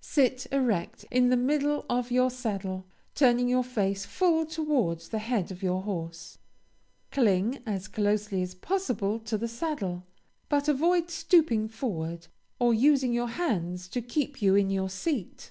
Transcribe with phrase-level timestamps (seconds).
[0.00, 2.86] Sit erect in the middle of your saddle,
[3.16, 6.38] turning your face full towards the head of your horse.
[7.10, 10.06] Cling as closely as possible to the saddle,
[10.48, 12.28] but avoid stooping forward,
[12.60, 15.50] or using your hands to keep you in your seat.